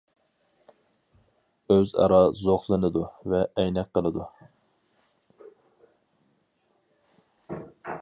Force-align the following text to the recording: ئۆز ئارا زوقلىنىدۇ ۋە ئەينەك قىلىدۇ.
ئۆز 1.75 1.91
ئارا 1.99 2.21
زوقلىنىدۇ 2.39 3.05
ۋە 3.35 3.43
ئەينەك 3.45 3.93
قىلىدۇ. 3.99 4.27